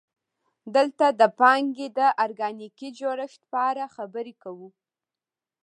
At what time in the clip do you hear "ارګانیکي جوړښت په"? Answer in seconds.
2.23-3.57